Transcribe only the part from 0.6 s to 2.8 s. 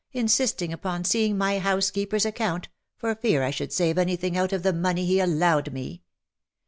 upon seeing my housekeeper's account,